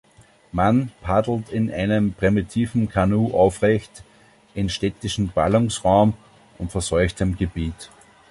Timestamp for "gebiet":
7.37-7.91